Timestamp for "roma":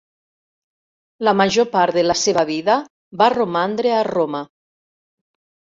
4.13-4.45